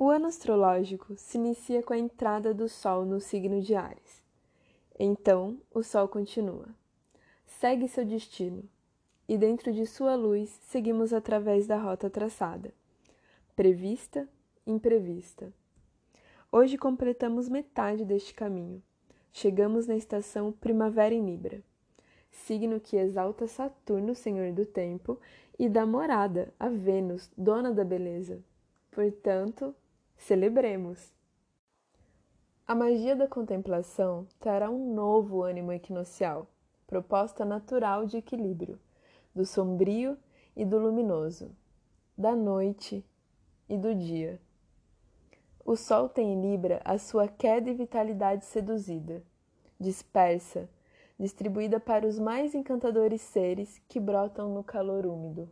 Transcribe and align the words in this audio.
O 0.00 0.10
ano 0.10 0.28
astrológico 0.28 1.16
se 1.16 1.36
inicia 1.38 1.82
com 1.82 1.92
a 1.92 1.98
entrada 1.98 2.54
do 2.54 2.68
Sol 2.68 3.04
no 3.04 3.20
signo 3.20 3.60
de 3.60 3.74
Ares. 3.74 4.22
Então, 4.96 5.58
o 5.74 5.82
Sol 5.82 6.06
continua. 6.06 6.68
Segue 7.44 7.88
seu 7.88 8.04
destino, 8.04 8.62
e 9.28 9.36
dentro 9.36 9.72
de 9.72 9.84
sua 9.86 10.14
luz 10.14 10.50
seguimos 10.68 11.12
através 11.12 11.66
da 11.66 11.76
rota 11.76 12.08
traçada, 12.08 12.72
prevista, 13.56 14.28
imprevista. 14.64 15.52
Hoje 16.52 16.78
completamos 16.78 17.48
metade 17.48 18.04
deste 18.04 18.32
caminho. 18.32 18.80
Chegamos 19.32 19.88
na 19.88 19.96
estação 19.96 20.52
Primavera 20.52 21.12
em 21.12 21.26
Libra, 21.26 21.60
signo 22.30 22.78
que 22.78 22.96
exalta 22.96 23.48
Saturno, 23.48 24.14
senhor 24.14 24.52
do 24.52 24.64
tempo, 24.64 25.18
e 25.58 25.68
da 25.68 25.84
morada, 25.84 26.54
a 26.56 26.68
Vênus, 26.68 27.28
dona 27.36 27.72
da 27.72 27.82
beleza. 27.82 28.40
Portanto, 28.92 29.74
Celebremos! 30.18 31.14
A 32.66 32.74
magia 32.74 33.16
da 33.16 33.26
contemplação 33.26 34.26
trará 34.38 34.68
um 34.68 34.92
novo 34.92 35.42
ânimo 35.42 35.72
equinocial, 35.72 36.46
proposta 36.86 37.46
natural 37.46 38.04
de 38.04 38.18
equilíbrio, 38.18 38.78
do 39.34 39.46
sombrio 39.46 40.18
e 40.54 40.66
do 40.66 40.76
luminoso, 40.76 41.50
da 42.16 42.36
noite 42.36 43.02
e 43.66 43.78
do 43.78 43.94
dia. 43.94 44.38
O 45.64 45.76
Sol 45.76 46.10
tem 46.10 46.34
em 46.34 46.42
Libra 46.42 46.82
a 46.84 46.98
sua 46.98 47.26
queda 47.26 47.70
e 47.70 47.74
vitalidade 47.74 48.44
seduzida, 48.44 49.22
dispersa, 49.80 50.68
distribuída 51.18 51.80
para 51.80 52.06
os 52.06 52.18
mais 52.18 52.54
encantadores 52.54 53.22
seres 53.22 53.80
que 53.88 53.98
brotam 53.98 54.52
no 54.52 54.62
calor 54.62 55.06
úmido. 55.06 55.48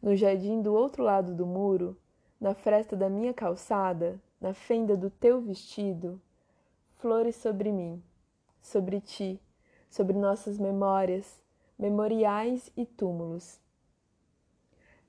No 0.00 0.16
jardim 0.16 0.62
do 0.62 0.72
outro 0.72 1.02
lado 1.02 1.34
do 1.34 1.44
muro, 1.44 1.94
na 2.40 2.54
fresta 2.54 2.94
da 2.94 3.08
minha 3.08 3.34
calçada, 3.34 4.20
na 4.40 4.54
fenda 4.54 4.96
do 4.96 5.10
teu 5.10 5.40
vestido, 5.40 6.20
flores 6.98 7.36
sobre 7.36 7.72
mim, 7.72 8.02
sobre 8.62 9.00
ti, 9.00 9.40
sobre 9.90 10.16
nossas 10.16 10.58
memórias, 10.58 11.42
memoriais 11.78 12.70
e 12.76 12.86
túmulos. 12.86 13.60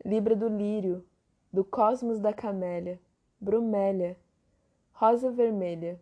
Libra 0.03 0.35
do 0.35 0.47
lírio, 0.47 1.05
do 1.53 1.63
cosmos 1.63 2.19
da 2.19 2.33
camélia, 2.33 2.99
bromélia, 3.39 4.17
rosa 4.93 5.29
vermelha, 5.29 5.99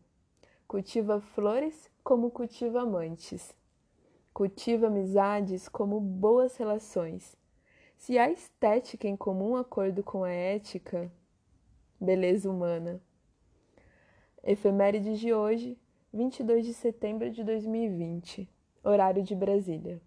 cultiva 0.68 1.20
flores 1.20 1.90
como 2.04 2.32
cultiva 2.32 2.82
amantes, 2.82 3.54
cultiva 4.34 4.88
amizades 4.88 5.68
como 5.68 6.00
boas 6.00 6.56
relações 6.56 7.36
se 7.98 8.18
há 8.18 8.32
estética 8.32 9.08
em 9.08 9.18
comum 9.18 9.58
acordo 9.58 10.04
com 10.04 10.24
a 10.24 10.32
ética, 10.32 11.12
beleza 12.00 12.50
humana. 12.50 13.02
Efemérides 14.44 15.20
de 15.20 15.34
hoje, 15.34 15.78
22 16.14 16.66
de 16.66 16.74
setembro 16.74 17.30
de 17.30 17.44
2020, 17.44 18.48
horário 18.84 19.24
de 19.24 19.36
Brasília. 19.36 20.00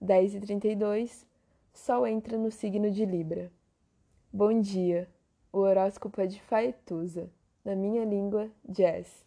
10h32, 0.00 1.26
Sol 1.72 2.06
entra 2.06 2.38
no 2.38 2.50
signo 2.50 2.90
de 2.90 3.04
Libra. 3.04 3.50
Bom 4.32 4.60
dia, 4.60 5.08
o 5.52 5.58
horóscopo 5.58 6.20
é 6.20 6.26
de 6.26 6.40
Faetusa, 6.42 7.30
na 7.64 7.74
minha 7.74 8.04
língua, 8.04 8.50
jazz. 8.68 9.26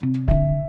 Thank 0.00 0.30
you. 0.30 0.59